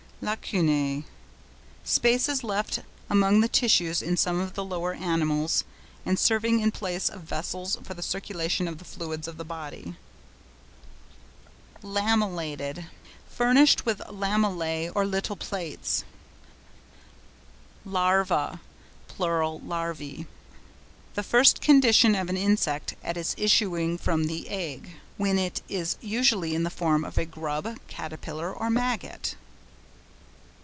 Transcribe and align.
LACUNÆ.—Spaces 0.23 2.43
left 2.43 2.77
among 3.09 3.41
the 3.41 3.47
tissues 3.47 4.03
in 4.03 4.15
some 4.15 4.39
of 4.39 4.53
the 4.53 4.63
lower 4.63 4.93
animals 4.93 5.63
and 6.05 6.19
serving 6.19 6.59
in 6.59 6.69
place 6.69 7.09
of 7.09 7.21
vessels 7.21 7.75
for 7.81 7.95
the 7.95 8.03
circulation 8.03 8.67
of 8.67 8.77
the 8.77 8.85
fluids 8.85 9.27
of 9.27 9.37
the 9.37 9.43
body. 9.43 9.95
LAMELLATED.—Furnished 11.81 13.87
with 13.87 13.97
lamellæ 14.01 14.91
or 14.93 15.07
little 15.07 15.35
plates. 15.35 16.03
LARVA 17.83 18.59
(pl. 19.07 19.25
LARVÆ).—The 19.65 21.23
first 21.23 21.61
condition 21.61 22.13
of 22.13 22.29
an 22.29 22.37
insect 22.37 22.93
at 23.03 23.17
its 23.17 23.33
issuing 23.39 23.97
from 23.97 24.25
the 24.25 24.47
egg, 24.49 24.97
when 25.17 25.39
it 25.39 25.63
is 25.67 25.97
usually 25.99 26.53
in 26.53 26.61
the 26.61 26.69
form 26.69 27.03
of 27.03 27.17
a 27.17 27.25
grub, 27.25 27.75
caterpillar, 27.87 28.53
or 28.53 28.69
maggot. 28.69 29.35